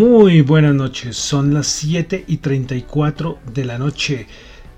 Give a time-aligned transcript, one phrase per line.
[0.00, 4.26] Muy buenas noches, son las 7 y 34 de la noche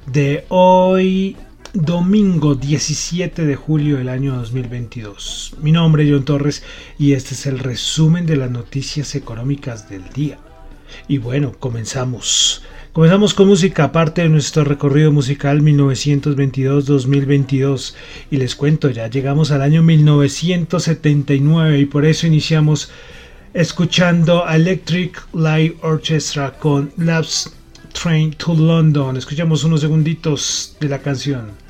[0.04, 1.36] de hoy,
[1.72, 5.58] domingo 17 de julio del año 2022.
[5.62, 6.64] Mi nombre es John Torres
[6.98, 10.38] y este es el resumen de las noticias económicas del día.
[11.06, 12.64] Y bueno, comenzamos.
[12.92, 17.94] Comenzamos con música, aparte de nuestro recorrido musical 1922-2022.
[18.32, 22.90] Y les cuento, ya llegamos al año 1979 y por eso iniciamos
[23.54, 27.52] escuchando Electric Light Orchestra con Labs
[27.92, 29.16] Train to London.
[29.16, 31.61] Escuchamos unos segunditos de la canción.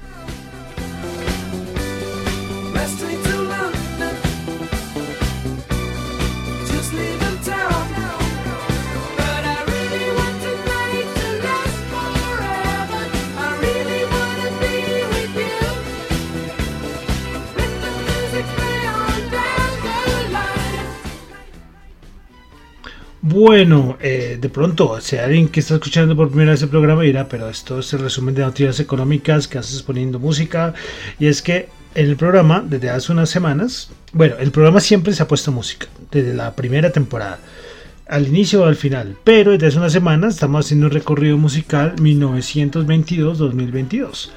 [23.44, 27.28] Bueno, eh, de pronto, si alguien que está escuchando por primera vez el programa dirá,
[27.28, 30.74] pero esto es el resumen de noticias económicas que haces poniendo música.
[31.18, 35.24] Y es que en el programa, desde hace unas semanas, bueno, el programa siempre se
[35.24, 37.40] ha puesto música, desde la primera temporada,
[38.06, 39.16] al inicio o al final.
[39.24, 44.30] Pero desde hace unas semanas estamos haciendo un recorrido musical 1922-2022.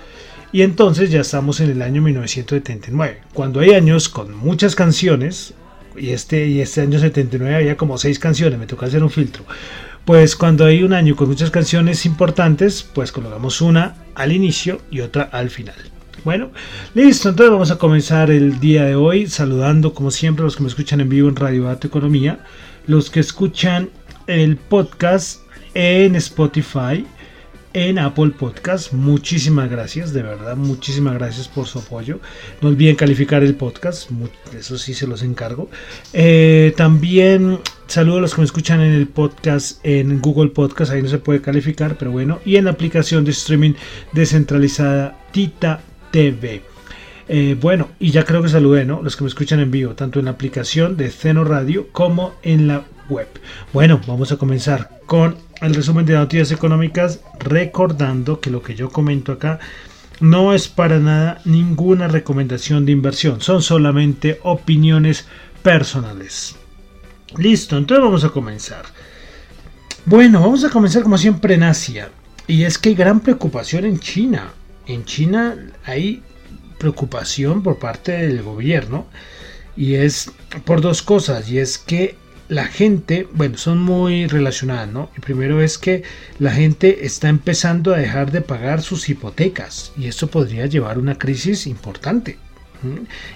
[0.51, 5.53] Y entonces ya estamos en el año 1979, cuando hay años con muchas canciones
[5.97, 9.45] y este, y este año 79 había como seis canciones, me toca hacer un filtro.
[10.05, 15.01] Pues cuando hay un año con muchas canciones importantes, pues colocamos una al inicio y
[15.01, 15.75] otra al final.
[16.23, 16.51] Bueno,
[16.93, 20.63] listo, entonces vamos a comenzar el día de hoy saludando como siempre a los que
[20.63, 22.39] me escuchan en vivo en Radio Dato Economía,
[22.87, 23.89] los que escuchan
[24.27, 25.41] el podcast
[25.75, 27.05] en Spotify,
[27.75, 28.93] en Apple Podcast.
[28.93, 32.21] Muchísimas gracias, de verdad, muchísimas gracias por su apoyo.
[32.61, 34.09] No olviden calificar el podcast,
[34.57, 35.69] eso sí se los encargo.
[36.13, 41.01] Eh, también saludo a los que me escuchan en el podcast, en Google Podcast, ahí
[41.01, 43.73] no se puede calificar, pero bueno, y en la aplicación de streaming
[44.13, 45.81] descentralizada Tita
[46.11, 46.61] TV.
[47.27, 49.01] Eh, bueno, y ya creo que saludé, ¿no?
[49.01, 52.67] Los que me escuchan en vivo, tanto en la aplicación de Ceno Radio como en
[52.67, 53.27] la web.
[53.73, 58.89] Bueno, vamos a comenzar con el resumen de noticias económicas, recordando que lo que yo
[58.89, 59.59] comento acá
[60.19, 65.27] no es para nada ninguna recomendación de inversión, son solamente opiniones
[65.61, 66.55] personales.
[67.37, 68.85] Listo, entonces vamos a comenzar.
[70.05, 72.09] Bueno, vamos a comenzar como siempre en Asia.
[72.47, 74.53] Y es que hay gran preocupación en China.
[74.85, 76.21] En China hay
[76.77, 79.07] preocupación por parte del gobierno.
[79.75, 80.31] Y es
[80.63, 81.49] por dos cosas.
[81.49, 82.15] Y es que
[82.47, 85.09] la gente, bueno, son muy relacionadas, ¿no?
[85.15, 86.03] El primero es que
[86.39, 90.99] la gente está empezando a dejar de pagar sus hipotecas y esto podría llevar a
[90.99, 92.37] una crisis importante.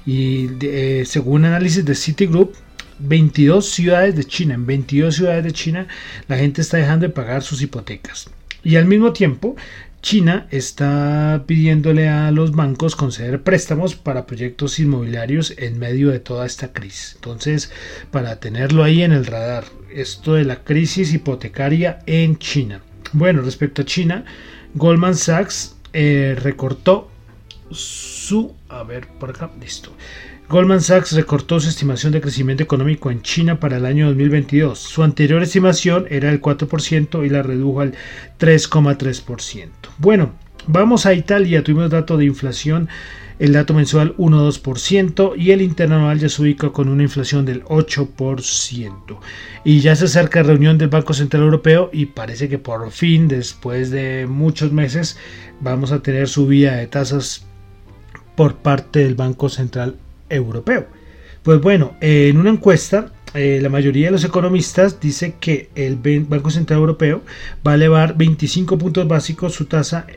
[0.06, 2.54] Y eh, según análisis de Citigroup,
[3.00, 5.88] 22 ciudades de China, en 22 ciudades de China,
[6.28, 8.30] la gente está dejando de pagar sus hipotecas.
[8.64, 9.56] Y al mismo tiempo,
[10.02, 16.46] China está pidiéndole a los bancos conceder préstamos para proyectos inmobiliarios en medio de toda
[16.46, 17.16] esta crisis.
[17.16, 17.72] Entonces,
[18.12, 22.82] para tenerlo ahí en el radar, esto de la crisis hipotecaria en China.
[23.12, 24.26] Bueno, respecto a China,
[24.74, 27.10] Goldman Sachs eh, recortó
[27.72, 28.56] su...
[28.70, 29.92] A ver, por acá, listo.
[30.50, 34.80] Goldman Sachs recortó su estimación de crecimiento económico en China para el año 2022.
[34.80, 37.94] Su anterior estimación era el 4% y la redujo al
[38.40, 39.70] 3,3%.
[40.00, 40.32] Bueno,
[40.66, 41.64] vamos a Italia.
[41.64, 42.90] Tuvimos dato de inflación
[43.38, 49.20] el dato mensual 1,2% y el interanual ya se ubica con una inflación del 8%.
[49.64, 53.92] Y ya se acerca reunión del Banco Central Europeo y parece que por fin, después
[53.92, 55.16] de muchos meses,
[55.62, 57.46] vamos a tener subida de tasas
[58.36, 60.09] por parte del Banco Central Europeo.
[61.44, 66.50] Pues bueno, en una encuesta eh, la mayoría de los economistas dice que el Banco
[66.50, 67.22] Central Europeo
[67.66, 70.08] va a elevar 25 puntos básicos su tasa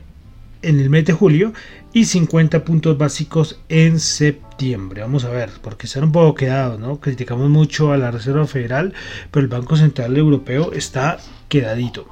[0.63, 1.53] en el mes de julio
[1.93, 5.03] y 50 puntos básicos en septiembre.
[5.03, 7.01] Vamos a ver, porque están un poco quedados, ¿no?
[7.01, 8.95] Criticamos mucho a la Reserva Federal,
[9.31, 11.19] pero el Banco Central Europeo está
[11.49, 12.07] quedadito.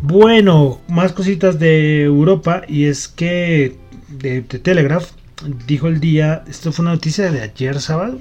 [0.00, 3.76] Bueno, más cositas de Europa y es que
[4.08, 5.10] de, Telegraph
[5.66, 8.20] dijo el día, esto fue una noticia de ayer sábado,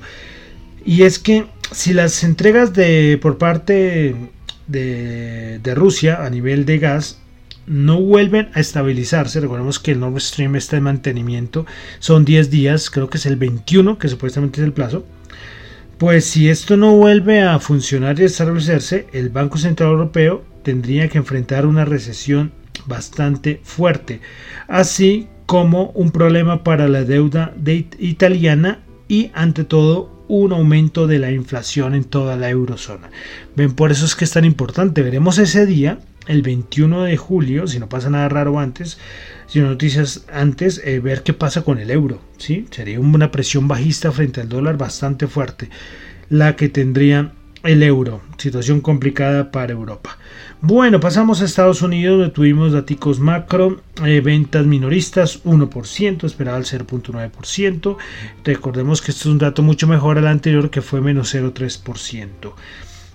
[0.86, 4.16] y es que si las entregas de por parte
[4.68, 7.19] de, de Rusia a nivel de gas
[7.69, 9.39] no vuelven a estabilizarse.
[9.39, 11.68] Recordemos que el Nord Stream está en mantenimiento.
[12.00, 15.06] Son 10 días, creo que es el 21, que supuestamente es el plazo.
[16.00, 21.19] Pues si esto no vuelve a funcionar y establecerse, el Banco Central Europeo tendría que
[21.19, 22.51] enfrentar una recesión
[22.88, 24.21] bastante fuerte,
[24.68, 27.56] así como un problema para la deuda
[27.98, 33.10] italiana y ante todo un aumento de la inflación en toda la eurozona.
[33.56, 35.01] Ven, por eso es que es tan importante.
[35.01, 35.98] Veremos ese día
[36.28, 39.00] el 21 de julio, si no pasa nada raro antes,
[39.48, 42.22] si no noticias antes, eh, ver qué pasa con el euro.
[42.38, 42.68] ¿sí?
[42.69, 45.72] Sería una presión bajista frente al dólar bastante fuerte,
[46.30, 47.34] la que tendría
[47.64, 48.22] el euro.
[48.38, 50.18] Situación complicada para Europa.
[50.62, 56.66] Bueno, pasamos a Estados Unidos, donde tuvimos datos macro, eh, ventas minoristas 1%, esperaba el
[56.66, 57.98] 0.9%.
[58.44, 62.54] Recordemos que esto es un dato mucho mejor al anterior que fue menos 0.3%.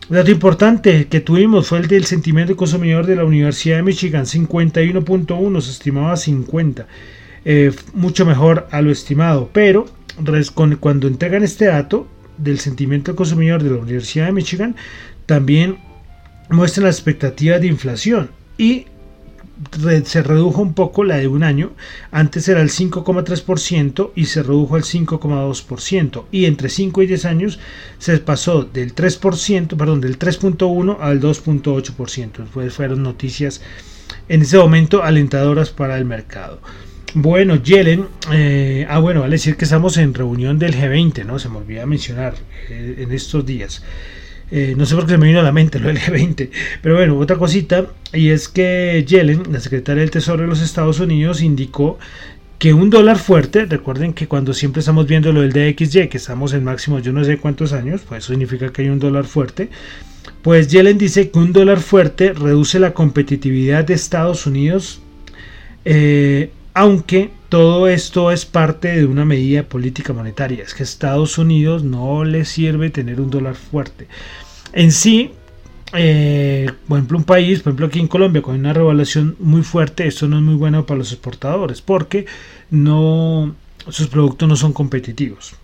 [0.09, 4.27] Un dato importante que tuvimos fue el del sentimiento consumidor de la Universidad de Michigan,
[4.27, 6.87] 51.1, se estimaba 50,
[7.45, 9.87] eh, mucho mejor a lo estimado, pero
[10.81, 12.07] cuando entregan este dato
[12.39, 14.77] del sentimiento consumidor de la Universidad de Michigan,
[15.27, 15.79] también
[16.51, 18.87] muestran la expectativa de inflación y
[20.05, 21.73] se redujo un poco la de un año.
[22.11, 26.25] Antes era el 5,3% y se redujo al 5,2%.
[26.33, 27.59] Y entre 5 y 10 años
[27.99, 32.39] se pasó del 3%, perdón, del 3.1 al 2.8%.
[32.39, 33.61] Después fueron noticias
[34.29, 36.61] en ese momento alentadoras para el mercado.
[37.17, 41.39] Bueno, Yellen, eh, ah bueno, vale decir que estamos en reunión del G20, ¿no?
[41.39, 42.35] Se me olvidó mencionar
[42.69, 43.85] eh, en estos días.
[44.51, 46.51] Eh, no sé por qué se me vino a la mente lo del G20.
[46.83, 50.99] Pero bueno, otra cosita, y es que Yellen, la secretaria del Tesoro de los Estados
[50.99, 52.01] Unidos, indicó
[52.59, 56.53] que un dólar fuerte, recuerden que cuando siempre estamos viendo lo del DXY, que estamos
[56.53, 59.69] en máximo yo no sé cuántos años, pues eso significa que hay un dólar fuerte.
[60.43, 65.01] Pues Yellen dice que un dólar fuerte reduce la competitividad de Estados Unidos,
[65.85, 70.65] eh, aunque todo esto es parte de una medida política monetaria.
[70.65, 74.09] Es que a Estados Unidos no le sirve tener un dólar fuerte.
[74.73, 75.31] En sí,
[75.93, 80.09] eh, por ejemplo, un país, por ejemplo aquí en Colombia, con una revaluación muy fuerte,
[80.09, 82.27] esto no es muy bueno para los exportadores porque
[82.71, 83.55] no,
[83.89, 85.55] sus productos no son competitivos.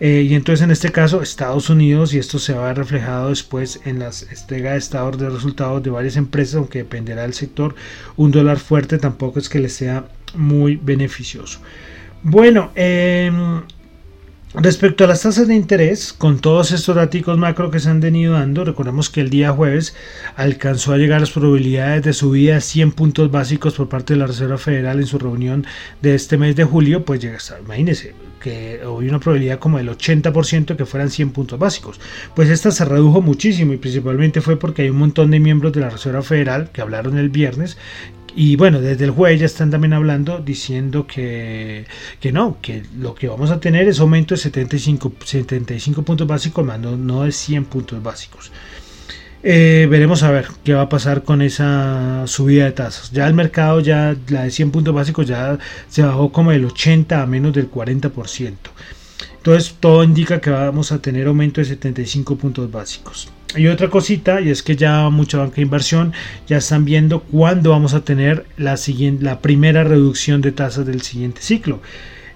[0.00, 3.30] Eh, y entonces en este caso Estados Unidos, y esto se va a ver reflejado
[3.30, 7.74] después en las entregas de estados de resultados de varias empresas, aunque dependerá del sector,
[8.16, 11.60] un dólar fuerte tampoco es que le sea muy beneficioso.
[12.22, 13.30] Bueno, eh,
[14.54, 18.34] Respecto a las tasas de interés, con todos estos datos macro que se han venido
[18.34, 19.96] dando, recordemos que el día jueves
[20.36, 24.26] alcanzó a llegar las probabilidades de subida a 100 puntos básicos por parte de la
[24.26, 25.64] Reserva Federal en su reunión
[26.02, 29.88] de este mes de julio, pues llega hasta, imagínense, que hubo una probabilidad como del
[29.88, 31.98] 80% que fueran 100 puntos básicos.
[32.36, 35.80] Pues esta se redujo muchísimo y principalmente fue porque hay un montón de miembros de
[35.80, 37.78] la Reserva Federal que hablaron el viernes
[38.34, 41.86] y bueno, desde el jueves ya están también hablando diciendo que,
[42.20, 46.64] que no, que lo que vamos a tener es aumento de 75, 75 puntos básicos,
[46.64, 48.50] más no, de 100 puntos básicos.
[49.44, 53.10] Eh, veremos a ver qué va a pasar con esa subida de tasas.
[53.10, 55.58] Ya el mercado, ya la de 100 puntos básicos ya
[55.88, 58.56] se bajó como del 80 a menos del 40%.
[59.42, 63.28] Entonces todo indica que vamos a tener aumento de 75 puntos básicos.
[63.56, 66.12] Y otra cosita, y es que ya mucha banca de inversión
[66.46, 71.02] ya están viendo cuándo vamos a tener la, siguiente, la primera reducción de tasas del
[71.02, 71.80] siguiente ciclo.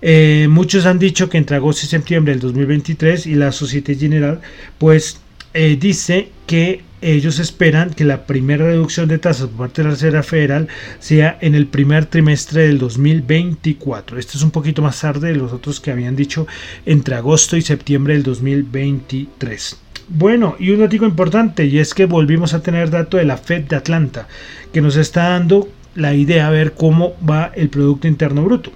[0.02, 4.40] Eh, muchos han dicho que entre agosto y septiembre del 2023 y la Societe General
[4.78, 5.20] pues
[5.54, 9.94] eh, dice que ellos esperan que la primera reducción de tasas por parte de la
[9.94, 14.18] Reserva Federal sea en el primer trimestre del 2024.
[14.18, 16.46] Este es un poquito más tarde de los otros que habían dicho
[16.84, 19.80] entre agosto y septiembre del 2023.
[20.08, 23.64] Bueno, y un dato importante, y es que volvimos a tener dato de la Fed
[23.64, 24.28] de Atlanta,
[24.72, 28.70] que nos está dando la idea de ver cómo va el Producto Interno Bruto.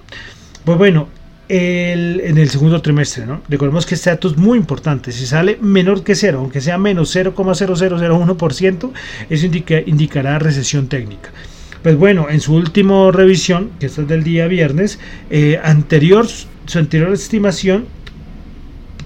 [0.65, 1.07] Pues bueno,
[1.53, 3.25] en el segundo trimestre.
[3.25, 3.41] ¿no?
[3.49, 5.11] Recordemos que este dato es muy importante.
[5.11, 8.91] Si sale menor que cero, aunque sea menos 0,0001%,
[9.29, 9.45] eso
[9.85, 11.29] indicará recesión técnica.
[11.83, 16.77] Pues bueno, en su última revisión, que esta es del día viernes, eh, anterior, su
[16.79, 17.85] anterior estimación,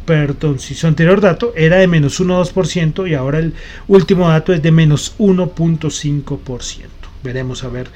[0.06, 3.54] perdón, si su anterior dato era de menos 1,2% y ahora el
[3.88, 6.86] último dato es de menos 1,5%.
[7.24, 7.88] Veremos a ver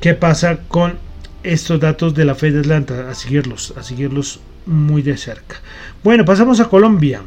[0.00, 1.05] qué pasa con
[1.46, 5.56] estos datos de la Fed de Atlanta, a seguirlos, a seguirlos muy de cerca.
[6.02, 7.22] Bueno, pasamos a Colombia.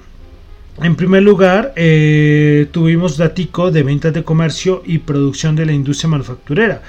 [0.82, 6.10] En primer lugar, eh, tuvimos datico de ventas de comercio y producción de la industria
[6.10, 6.82] manufacturera,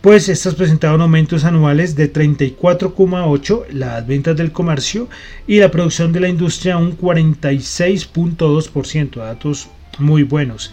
[0.00, 5.08] pues estas presentaron aumentos anuales de 34,8 las ventas del comercio
[5.46, 9.68] y la producción de la industria un 46,2%, datos
[9.98, 10.72] muy buenos.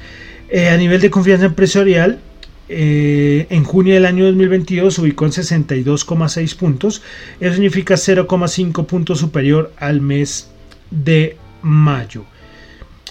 [0.49, 2.19] Eh, a nivel de confianza empresarial,
[2.67, 7.01] eh, en junio del año 2022 ubicó en 62,6 puntos.
[7.39, 10.49] Eso significa 0,5 puntos superior al mes
[10.91, 12.25] de mayo.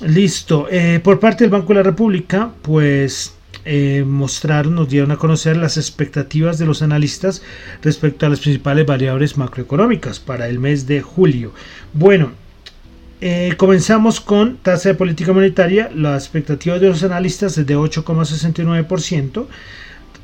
[0.00, 0.66] Listo.
[0.70, 3.34] Eh, por parte del Banco de la República, pues
[3.64, 7.42] eh, mostraron, nos dieron a conocer las expectativas de los analistas
[7.82, 11.52] respecto a las principales variables macroeconómicas para el mes de julio.
[11.92, 12.32] Bueno,
[13.26, 15.90] eh, comenzamos con tasa de política monetaria.
[15.94, 19.46] La expectativa de los analistas es de 8,69%.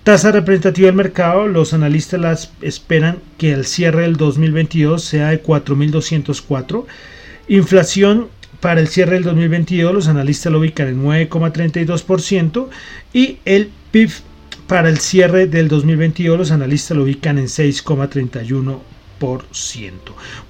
[0.04, 5.42] Tasa representativa del mercado, los analistas las esperan que el cierre del 2022 sea de
[5.42, 6.84] 4.204.
[7.48, 8.28] Inflación
[8.60, 12.68] para el cierre del 2022, los analistas lo ubican en 9,32%
[13.14, 14.10] y el PIB
[14.66, 18.80] para el cierre del 2022, los analistas lo ubican en 6,31%.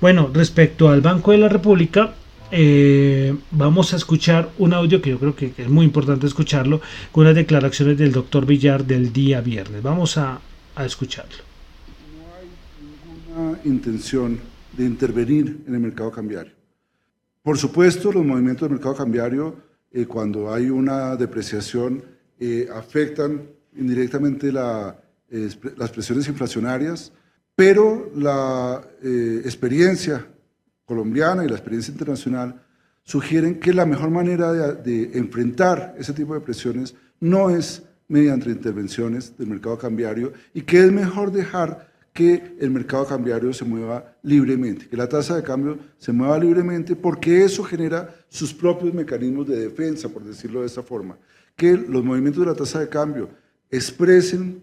[0.00, 2.14] Bueno, respecto al Banco de la República,
[2.52, 6.80] eh, vamos a escuchar un audio que yo creo que es muy importante escucharlo
[7.12, 9.83] con las declaraciones del doctor Villar del día viernes.
[9.83, 10.40] Vamos a,
[10.78, 11.45] escucharlo.
[12.16, 14.40] No hay ninguna intención
[14.76, 16.52] de intervenir en el mercado cambiario.
[17.42, 19.57] Por supuesto, los movimientos del mercado cambiario,
[19.92, 22.02] eh, cuando hay una depreciación,
[22.38, 23.42] eh, afectan
[23.76, 27.12] indirectamente las presiones inflacionarias,
[27.54, 28.83] pero la
[29.45, 30.26] experiencia
[30.90, 32.61] colombiana y la experiencia internacional
[33.04, 39.38] sugieren que la mejor manera de, enfrentar ese tipo de presiones no es mediante intervenciones
[39.38, 44.88] del mercado cambiario y que es mejor dejar que el mercado cambiario se mueva libremente,
[44.88, 49.61] que la tasa de cambio se mueva libremente porque eso genera sus propios mecanismos de
[49.61, 51.16] defensa, por decirlo de esta forma,
[51.54, 53.30] que los movimientos de la tasa de cambio
[53.70, 54.61] expresen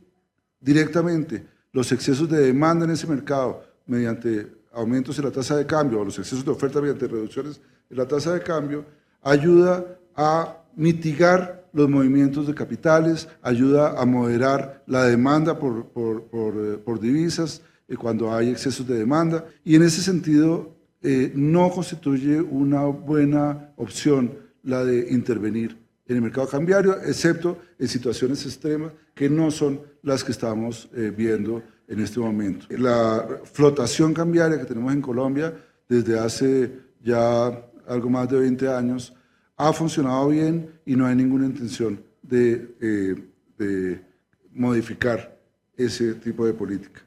[0.60, 6.00] directamente los excesos de demanda en ese mercado mediante aumentos en la tasa de cambio
[6.00, 8.86] o los excesos de oferta mediante reducciones en la tasa de cambio,
[9.22, 16.56] ayuda a mitigar los movimientos de capitales, ayuda a moderar la demanda por, por, por,
[16.58, 19.46] eh, divisas eh, cuando hay excesos de demanda.
[19.64, 24.34] Y en ese sentido eh, no constituye una buena opción
[24.64, 30.24] la de intervenir en el mercado cambiario, excepto en situaciones extremas que no son las
[30.24, 32.67] que estamos viendo en este momento.
[32.70, 35.53] La flotación cambiaria que tenemos en Colombia
[35.88, 37.48] desde hace ya
[37.88, 39.13] algo más de 20 años
[39.56, 43.15] ha funcionado bien y no hay ninguna intención de, eh,
[43.58, 44.01] de
[44.51, 45.39] modificar
[45.75, 47.01] ese tipo de política.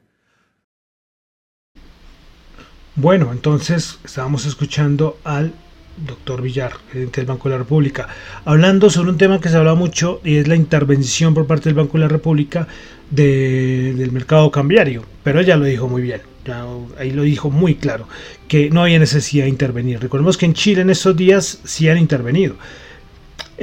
[2.95, 5.53] Bueno, entonces estábamos escuchando al
[5.97, 8.07] doctor Villar, presidente del Banco de la República,
[8.45, 11.75] hablando sobre un tema que se habla mucho y es la intervención por parte del
[11.75, 12.67] Banco de la República
[13.09, 15.03] del mercado cambiario.
[15.23, 16.21] Pero ella lo dijo muy bien,
[16.97, 18.07] ahí lo dijo muy claro,
[18.47, 19.99] que no había necesidad de intervenir.
[19.99, 22.55] Recordemos que en Chile en estos días sí han intervenido.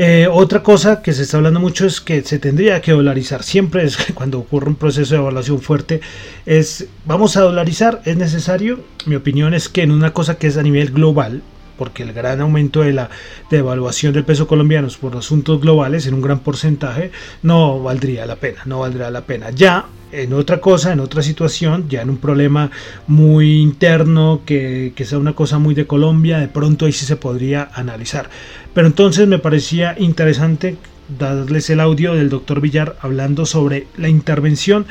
[0.00, 3.42] Eh, otra cosa que se está hablando mucho es que se tendría que dolarizar.
[3.42, 6.00] Siempre es cuando ocurre un proceso de evaluación fuerte,
[6.46, 8.78] es vamos a dolarizar, es necesario.
[9.06, 11.42] Mi opinión es que en una cosa que es a nivel global,
[11.78, 13.08] porque el gran aumento de la
[13.50, 17.10] devaluación del peso colombiano por asuntos globales en un gran porcentaje
[17.42, 19.50] no valdría la pena, no valdría la pena.
[19.50, 22.70] Ya en otra cosa, en otra situación, ya en un problema
[23.06, 27.16] muy interno, que, que, sea una cosa muy de Colombia, de pronto ahí sí se
[27.16, 28.28] podría analizar.
[28.74, 30.76] Pero entonces me parecía interesante
[31.18, 34.86] darles el audio del doctor Villar hablando sobre la intervención,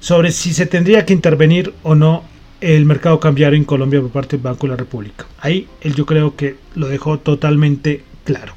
[0.00, 2.24] sobre si se tendría que intervenir o no
[2.62, 5.26] el mercado cambiario en Colombia por parte del Banco de la República.
[5.40, 8.54] Ahí él yo creo que lo dejó totalmente claro.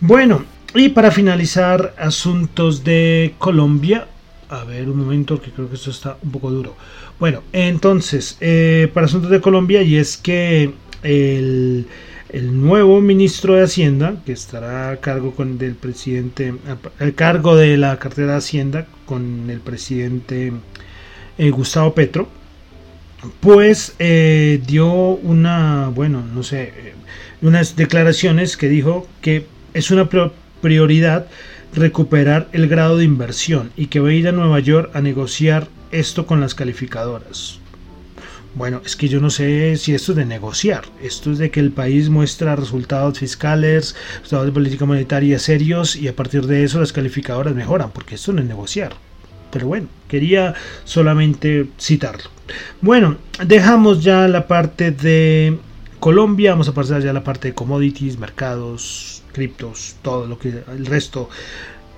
[0.00, 0.44] Bueno,
[0.76, 4.08] Y para finalizar, asuntos de Colombia.
[4.48, 6.74] A ver, un momento, que creo que esto está un poco duro.
[7.20, 10.72] Bueno, entonces, eh, para asuntos de Colombia, y es que
[11.04, 11.86] el,
[12.32, 16.52] nuevo ministro de Hacienda, que estará a cargo con del presidente,
[16.98, 20.52] el cargo de la cartera de Hacienda con el presidente
[21.38, 22.28] eh, Gustavo Petro,
[23.40, 26.94] pues eh, dio una, bueno, no sé,
[27.42, 30.08] unas declaraciones que dijo que es una
[30.60, 31.26] prioridad
[31.74, 35.68] recuperar el grado de inversión y que va a ir a Nueva York a negociar
[35.90, 37.58] esto con las calificadoras.
[38.54, 41.58] Bueno, es que yo no sé si esto es de negociar, esto es de que
[41.58, 46.78] el país muestra resultados fiscales, resultados de política monetaria serios y a partir de eso
[46.78, 48.94] las calificadoras mejoran, porque esto no es negociar.
[49.54, 52.28] Pero bueno, quería solamente citarlo.
[52.80, 55.56] Bueno, dejamos ya la parte de
[56.00, 60.48] Colombia, vamos a pasar ya a la parte de commodities, mercados, criptos, todo lo que
[60.76, 61.30] el resto,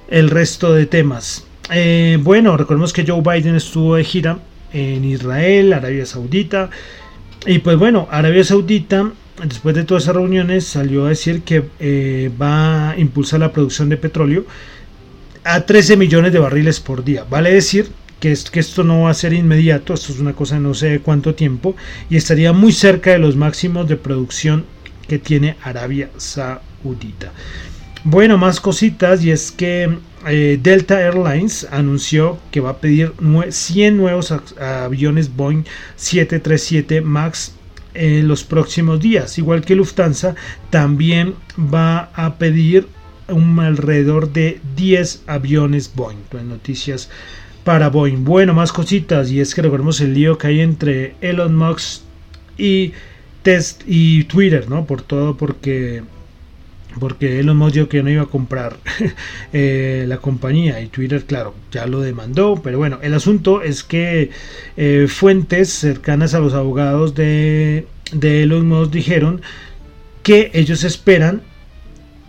[0.09, 1.47] el resto de temas.
[1.71, 4.39] Eh, bueno, recordemos que Joe Biden estuvo de gira
[4.75, 6.69] en Israel, Arabia Saudita.
[7.47, 12.31] Y pues bueno, Arabia Saudita, después de todas esas reuniones, salió a decir que eh,
[12.39, 14.45] va a impulsar la producción de petróleo
[15.47, 17.25] a 13 millones de barriles por día.
[17.29, 20.61] Vale decir que, que esto no va a ser inmediato, esto es una cosa de
[20.61, 21.77] no sé cuánto tiempo,
[22.11, 24.65] y estaría muy cerca de los máximos de producción
[25.07, 27.33] que tiene Arabia Saudita.
[28.03, 33.13] Bueno, más cositas y es que eh, Delta Airlines anunció que va a pedir
[33.49, 35.65] 100 nuevos aviones Boeing
[35.97, 37.53] 737 MAX
[37.95, 39.39] en los próximos días.
[39.39, 40.35] Igual que Lufthansa,
[40.71, 42.87] también va a pedir
[43.29, 46.19] un alrededor de 10 aviones Boeing.
[46.45, 47.11] noticias
[47.65, 48.25] para Boeing.
[48.25, 52.03] Bueno, más cositas y es que recordemos el lío que hay entre Elon Musk
[52.57, 52.93] y,
[53.43, 54.87] Test y Twitter, ¿no?
[54.87, 56.03] Por todo porque
[56.99, 58.79] porque Elon Musk dijo que no iba a comprar
[59.53, 64.31] eh, la compañía y Twitter, claro, ya lo demandó, pero bueno, el asunto es que
[64.77, 69.43] eh, fuentes cercanas a los abogados de, de Elon Musk dijeron
[70.23, 71.43] que ellos esperan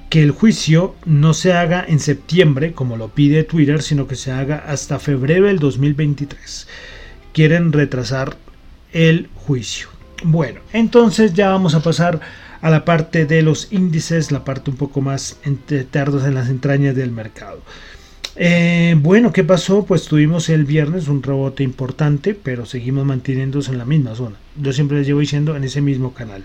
[0.09, 4.31] que el juicio no se haga en septiembre, como lo pide Twitter, sino que se
[4.31, 6.67] haga hasta febrero del 2023.
[7.33, 8.37] Quieren retrasar
[8.93, 9.89] el juicio.
[10.23, 12.21] Bueno, entonces ya vamos a pasar
[12.61, 15.37] a la parte de los índices, la parte un poco más
[15.91, 17.61] tardos en las entrañas del mercado.
[18.35, 19.83] Eh, bueno, ¿qué pasó?
[19.85, 24.37] Pues tuvimos el viernes un rebote importante, pero seguimos manteniéndose en la misma zona.
[24.61, 26.43] Yo siempre les llevo diciendo en ese mismo canal.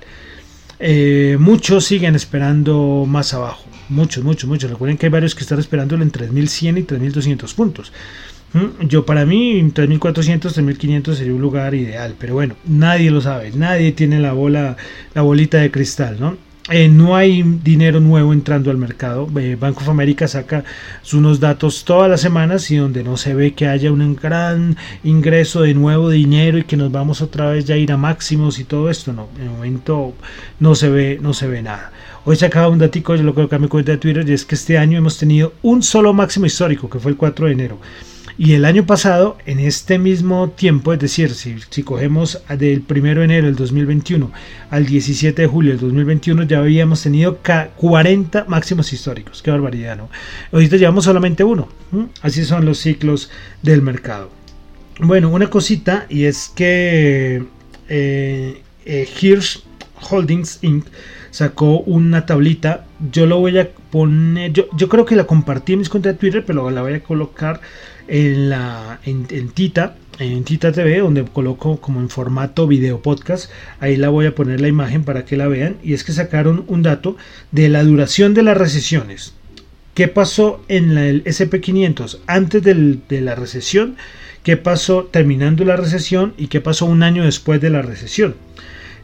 [0.85, 3.65] Eh, muchos siguen esperando más abajo.
[3.89, 4.69] Muchos, muchos, muchos.
[4.69, 7.93] Recuerden que hay varios que están esperando en 3100 y 3200 puntos.
[8.53, 8.87] ¿Mm?
[8.89, 13.93] Yo para mí 3400, 3500 sería un lugar ideal, pero bueno, nadie lo sabe, nadie
[13.93, 14.77] tiene la bola,
[15.15, 16.37] la bolita de cristal, ¿no?
[16.71, 19.29] Eh, no hay dinero nuevo entrando al mercado.
[19.37, 20.63] Eh, Banco of America saca
[21.13, 25.63] unos datos todas las semanas y donde no se ve que haya un gran ingreso
[25.63, 28.65] de nuevo dinero y que nos vamos otra vez ya a ir a máximos y
[28.65, 29.13] todo esto.
[29.13, 30.15] No, en el momento
[30.61, 31.91] no se ve, no se ve nada.
[32.25, 34.45] Hoy se acaba un datico, yo lo coloqué en mi cuenta de Twitter y es
[34.45, 37.79] que este año hemos tenido un solo máximo histórico que fue el 4 de enero.
[38.39, 43.03] Y el año pasado, en este mismo tiempo, es decir, si, si cogemos del 1
[43.03, 44.33] de enero del 2021
[44.71, 47.39] al 17 de julio del 2021, ya habíamos tenido
[47.77, 49.43] 40 máximos históricos.
[49.43, 50.09] Qué barbaridad, ¿no?
[50.51, 51.69] Ahorita llevamos solamente uno.
[52.23, 53.31] Así son los ciclos
[53.63, 54.31] del mercado.
[55.01, 57.45] Bueno, una cosita, y es que
[57.89, 59.63] eh, eh, Hirsch
[60.11, 60.87] Holdings Inc.
[61.31, 62.87] sacó una tablita.
[63.11, 66.19] Yo lo voy a poner, yo, yo creo que la compartí en mis cuentas de
[66.19, 67.61] Twitter, pero la voy a colocar
[68.09, 73.51] en, la, en, Tita, en Tita TV, donde coloco como en formato video podcast.
[73.81, 75.77] Ahí la voy a poner la imagen para que la vean.
[75.83, 77.17] Y es que sacaron un dato
[77.51, 79.35] de la duración de las recesiones.
[79.95, 83.97] ¿Qué pasó en el SP500 antes de la recesión?
[84.43, 86.35] ¿Qué pasó terminando la recesión?
[86.37, 88.35] ¿Y qué pasó un año después de la recesión?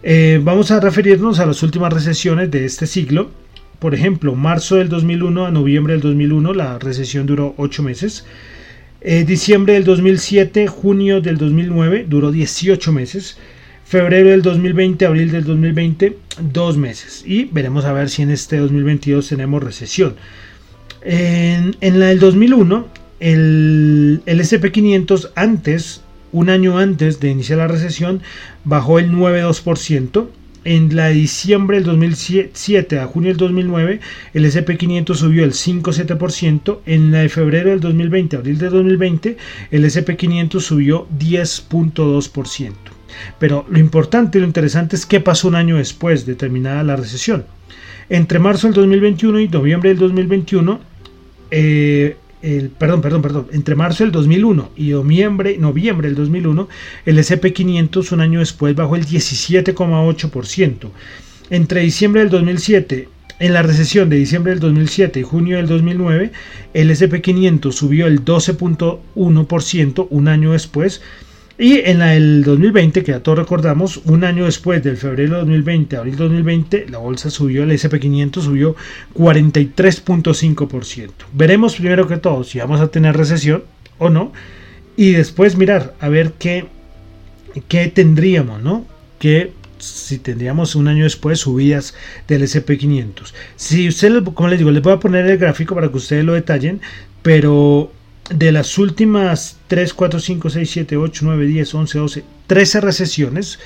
[0.02, 3.30] Eh, vamos a referirnos a las últimas recesiones de este siglo.
[3.78, 8.24] Por ejemplo, marzo del 2001 a noviembre del 2001 la recesión duró 8 meses.
[9.00, 13.36] Eh, diciembre del 2007, junio del 2009, duró 18 meses.
[13.84, 16.18] Febrero del 2020, abril del 2020,
[16.52, 17.22] dos meses.
[17.24, 20.16] Y veremos a ver si en este 2022 tenemos recesión.
[21.02, 22.88] En, la del 2001,
[23.20, 28.20] el, el SP500 antes, un año antes de iniciar la recesión,
[28.64, 30.26] bajó el 9,2%.
[30.70, 34.00] En la de diciembre del 2007 a junio del 2009,
[34.34, 36.80] el SP500 subió el 5,7%.
[36.84, 39.38] En la de febrero del 2020 a abril del 2020,
[39.70, 42.72] el SP500 subió 10,2%.
[43.38, 47.46] Pero lo importante, lo interesante es qué pasó un año después de terminada la recesión.
[48.10, 50.80] Entre marzo del 2021 y noviembre del 2021,
[51.50, 52.18] eh,
[52.78, 56.68] perdón, perdón, perdón, entre marzo del 2001 y noviembre, noviembre del 2001,
[57.06, 60.90] el SP500 un año después bajó el 17,8%.
[61.50, 63.08] Entre diciembre del 2007
[63.40, 66.32] en la recesión de diciembre del 2007 y junio del 2009,
[66.74, 71.00] el SP500 subió el 12.1% un año después
[71.58, 75.38] y en la del 2020, que ya todos recordamos, un año después del febrero de
[75.40, 78.76] 2020 abril 2020, la bolsa subió, el SP500 subió
[79.14, 81.10] 43.5%.
[81.32, 83.64] Veremos primero que todo si vamos a tener recesión
[83.98, 84.32] o no.
[84.96, 86.66] Y después mirar a ver qué,
[87.66, 88.86] qué tendríamos, ¿no?
[89.18, 91.94] Que si tendríamos un año después subidas
[92.28, 93.32] del SP500.
[93.56, 96.34] Si ustedes, como les digo, les voy a poner el gráfico para que ustedes lo
[96.34, 96.80] detallen,
[97.22, 97.92] pero
[98.30, 103.58] de las últimas 3, 4, 5, 6, 7, 8, 9, 10, 11, 12, 13 recesiones,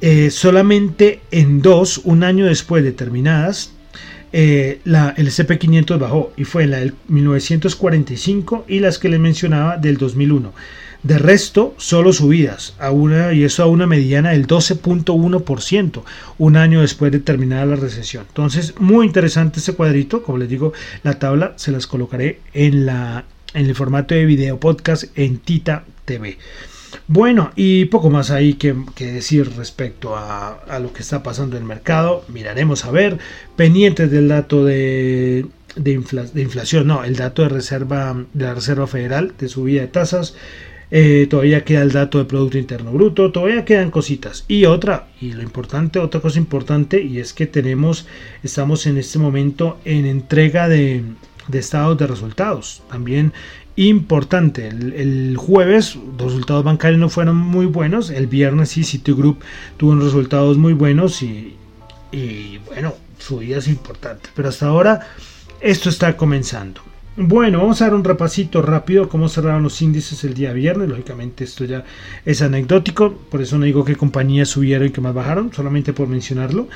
[0.00, 3.72] eh, solamente en dos, un año después de terminadas,
[4.32, 9.76] eh, la, el SP500 bajó y fue la del 1945 y las que les mencionaba
[9.76, 10.52] del 2001.
[11.02, 16.02] De resto, solo subidas, a una, y eso a una mediana del 12.1%,
[16.38, 18.24] un año después de terminada la recesión.
[18.28, 23.24] Entonces, muy interesante este cuadrito, como les digo, la tabla se las colocaré en la,
[23.54, 26.38] en el formato de video podcast en Tita TV.
[27.06, 31.68] Bueno, y poco más ahí que, decir respecto a, lo que está pasando en el
[31.68, 32.24] mercado.
[32.28, 33.18] Miraremos a ver,
[33.56, 35.46] pendientes del dato de,
[36.34, 40.34] inflación, no, el dato de reserva de la Reserva Federal de subida de tasas.
[40.94, 44.44] Eh, todavía queda el dato de Producto Interno Bruto, todavía quedan cositas.
[44.46, 48.06] Y otra, y lo importante, otra cosa importante, y es que tenemos,
[48.42, 51.02] estamos en este momento en entrega de,
[51.48, 52.82] de estados de resultados.
[52.90, 53.32] También
[53.76, 59.38] importante, el, jueves los resultados bancarios no fueron muy buenos, el viernes sí Citigroup
[59.76, 61.56] tuvo unos resultados muy buenos y,
[62.10, 65.08] y bueno, subidas importantes, pero hasta ahora
[65.60, 66.82] esto está comenzando.
[67.14, 70.88] Bueno, vamos a dar un repasito rápido cómo cerraron los índices el día viernes.
[70.88, 71.84] Lógicamente esto ya
[72.24, 76.08] es anecdótico, por eso no digo qué compañías subieron y qué más bajaron, solamente por
[76.08, 76.68] mencionarlo.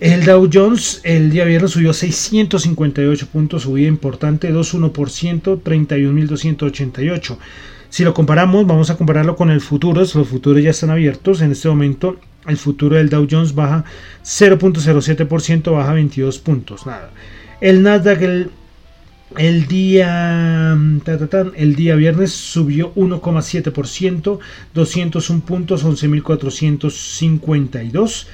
[0.00, 7.36] El Dow Jones el día viernes subió 658 puntos, subida importante, 2,1%, 31.288.
[7.90, 11.42] Si lo comparamos, vamos a compararlo con el futuro, los futuros ya están abiertos.
[11.42, 13.84] En este momento el futuro del Dow Jones baja
[14.24, 16.86] 0.07%, baja 22 puntos.
[16.86, 17.10] Nada.
[17.60, 18.50] El Nasdaq el,
[19.36, 20.78] el día
[21.56, 24.38] el día viernes subió 1,7%,
[24.72, 28.26] 201 puntos, 11.452.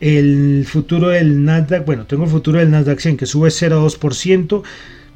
[0.00, 4.62] El futuro del Nasdaq, bueno, tengo el futuro del Nasdaq 100 que sube 0,2%,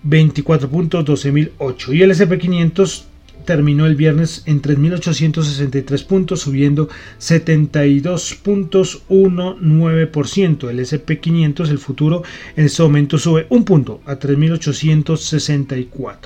[0.02, 1.94] 24 puntos, 12.008.
[1.94, 3.04] Y el SP500
[3.44, 10.68] terminó el viernes en 3.863 puntos, subiendo 72 puntos, 1,9%.
[10.68, 12.22] El SP500, el futuro,
[12.56, 16.16] en este momento sube un punto a 3.864.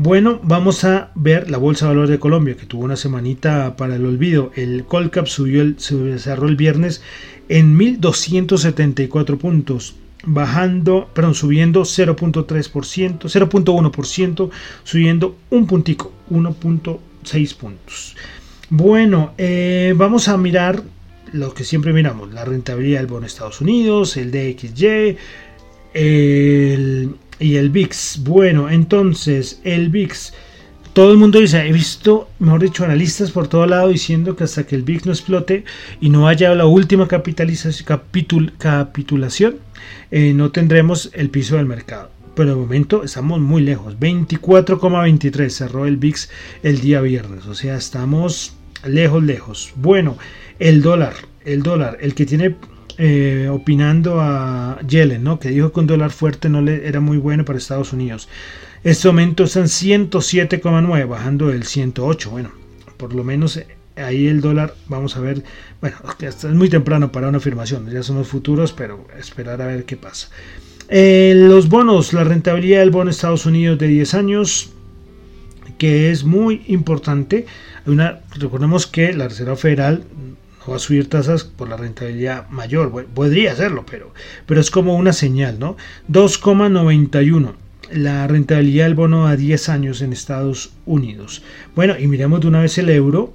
[0.00, 3.96] Bueno, vamos a ver la Bolsa de Valores de Colombia, que tuvo una semanita para
[3.96, 4.52] el olvido.
[4.54, 7.02] El Colcap subió el, se cerró el viernes
[7.48, 14.50] en 1274 puntos, bajando, perdón, subiendo 0.3%, 0.1%,
[14.84, 18.16] subiendo un puntico, 1.6 puntos.
[18.70, 20.82] Bueno, eh, vamos a mirar
[21.32, 25.16] lo que siempre miramos, la rentabilidad del bono de Estados Unidos, el DXY
[25.94, 28.24] el, y el VIX.
[28.24, 30.32] Bueno, entonces el VIX
[30.98, 34.66] todo el mundo dice, he visto, mejor dicho, analistas por todo lado diciendo que hasta
[34.66, 35.62] que el VIX no explote
[36.00, 38.00] y no haya la última capitalización,
[38.58, 39.58] capitulación,
[40.10, 42.10] eh, no tendremos el piso del mercado.
[42.34, 43.96] Pero de momento estamos muy lejos.
[44.00, 46.30] 24,23 cerró el VIX
[46.64, 47.46] el día viernes.
[47.46, 49.72] O sea, estamos lejos, lejos.
[49.76, 50.18] Bueno,
[50.58, 52.56] el dólar, el dólar, el que tiene
[53.00, 55.38] eh, opinando a Yellen, ¿no?
[55.38, 58.28] que dijo que un dólar fuerte no le era muy bueno para Estados Unidos.
[58.84, 62.30] Este momento están 107,9, bajando del 108.
[62.30, 62.52] Bueno,
[62.96, 63.60] por lo menos
[63.96, 65.42] ahí el dólar, vamos a ver,
[65.80, 69.84] bueno, es muy temprano para una afirmación, ya son los futuros, pero esperar a ver
[69.84, 70.28] qué pasa.
[70.88, 74.70] Eh, los bonos, la rentabilidad del bono Estados Unidos de 10 años,
[75.76, 77.46] que es muy importante.
[78.36, 80.04] Recordemos que la Reserva Federal
[80.60, 84.14] no va a subir tasas por la rentabilidad mayor, podría hacerlo, pero,
[84.46, 85.76] pero es como una señal, ¿no?
[86.10, 87.54] 2,91
[87.92, 91.42] la rentabilidad del bono a 10 años en Estados Unidos.
[91.74, 93.32] Bueno, y miremos de una vez el euro.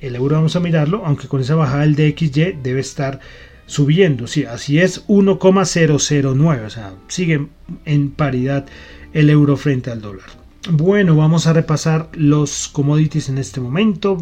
[0.00, 3.20] El euro vamos a mirarlo, aunque con esa bajada del DXY debe estar
[3.66, 4.26] subiendo.
[4.26, 6.66] Sí, así es 1,009.
[6.66, 7.46] O sea, sigue
[7.84, 8.66] en paridad
[9.12, 10.26] el euro frente al dólar.
[10.70, 14.18] Bueno, vamos a repasar los commodities en este momento.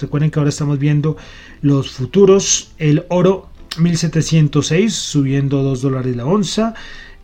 [0.00, 1.16] Recuerden que ahora estamos viendo
[1.62, 2.72] los futuros.
[2.78, 6.74] El oro 1706 subiendo 2 dólares la onza.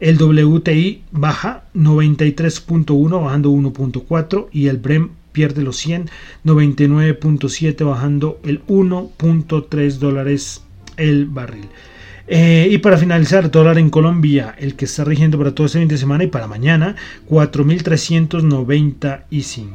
[0.00, 6.08] El WTI baja 93.1 bajando 1.4 y el Brem pierde los 100,
[6.44, 10.64] 99.7 bajando el 1.3 dólares
[10.96, 11.68] el barril.
[12.26, 15.88] Eh, y para finalizar, dólar en Colombia, el que está rigiendo para todo este fin
[15.88, 16.96] de semana y para mañana,
[17.28, 19.68] 4.395.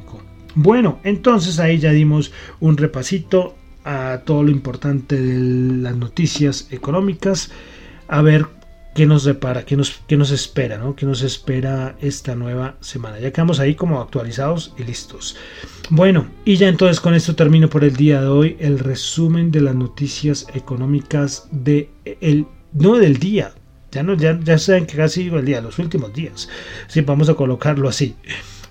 [0.55, 7.51] Bueno, entonces ahí ya dimos un repasito a todo lo importante de las noticias económicas.
[8.07, 8.45] A ver
[8.95, 10.95] qué nos depara, qué nos, qué nos espera, ¿no?
[10.95, 13.19] ¿Qué nos espera esta nueva semana?
[13.19, 15.36] Ya quedamos ahí como actualizados y listos.
[15.89, 19.60] Bueno, y ya entonces con esto termino por el día de hoy el resumen de
[19.60, 21.89] las noticias económicas de
[22.21, 23.51] el no del día.
[23.91, 26.47] Ya no ya, ya saben que casi el día, los últimos días.
[26.88, 28.15] Sí, vamos a colocarlo así.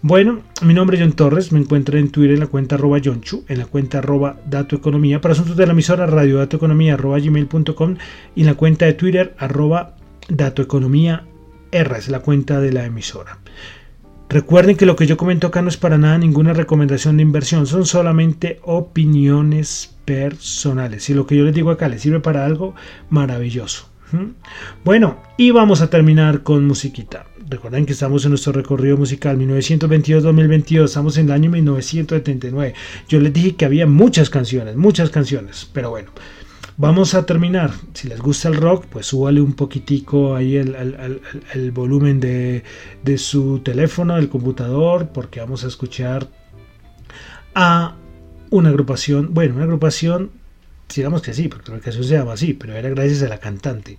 [0.01, 3.45] Bueno, mi nombre es John Torres, me encuentro en Twitter en la cuenta arroba Chu,
[3.49, 7.97] en la cuenta arroba Dato Economía, para asuntos de la emisora radio Economía arroba gmail.com
[8.35, 9.97] y en la cuenta de Twitter arroba
[10.29, 11.27] Dato Economía
[11.71, 13.39] R es la cuenta de la emisora.
[14.29, 17.67] Recuerden que lo que yo comento acá no es para nada ninguna recomendación de inversión,
[17.67, 21.05] son solamente opiniones personales.
[21.05, 22.75] Si lo que yo les digo acá les sirve para algo,
[23.11, 23.89] maravilloso.
[24.85, 27.27] Bueno, y vamos a terminar con musiquita.
[27.49, 32.75] Recuerden que estamos en nuestro recorrido musical 1922-2022, estamos en el año 1979.
[33.09, 36.11] Yo les dije que había muchas canciones, muchas canciones, pero bueno,
[36.77, 37.73] Vamos a terminar.
[37.93, 42.65] Si les gusta el rock, pues súbale un poquitico ahí el, volumen de,
[43.03, 46.29] de, su teléfono, del computador, porque vamos a escuchar
[47.55, 47.95] a
[48.51, 50.31] una agrupación, bueno, una agrupación,
[50.95, 53.99] digamos que sí, porque la canción se llama así, pero era gracias a la cantante.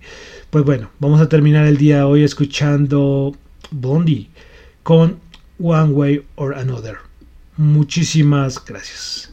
[0.50, 3.34] Pues bueno, vamos a terminar el día hoy escuchando
[3.70, 4.28] Bondi
[4.82, 5.18] con
[5.58, 6.96] One Way or Another.
[7.56, 9.32] Muchísimas gracias.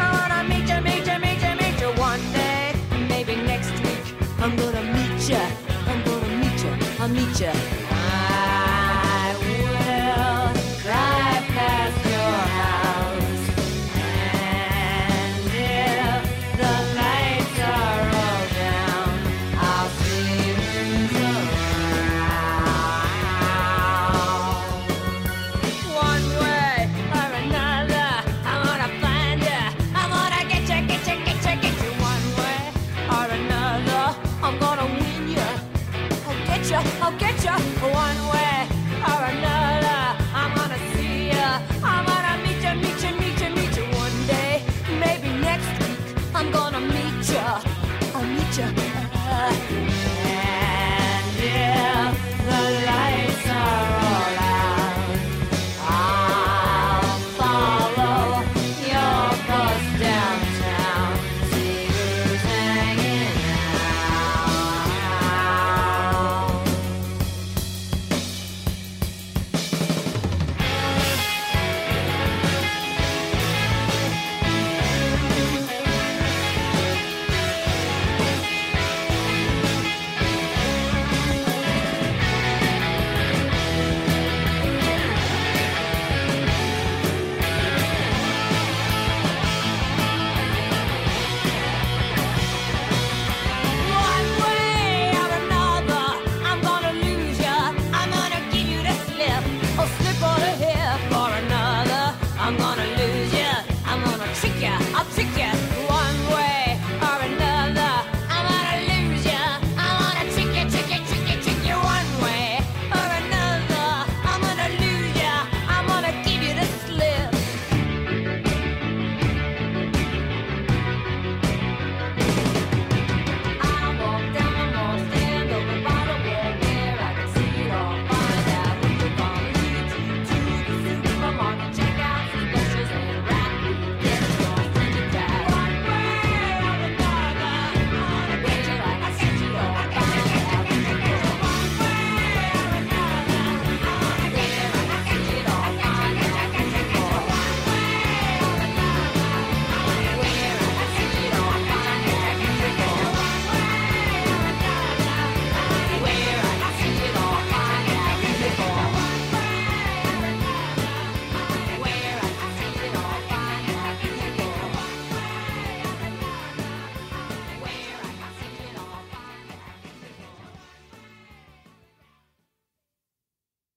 [0.00, 2.74] gonna meet you, meet you, meet you, meet you one day.
[3.08, 4.06] Maybe next week.
[4.38, 5.44] I'm gonna meet you.
[5.90, 6.72] I'm gonna meet you.
[7.00, 7.79] I'll meet you.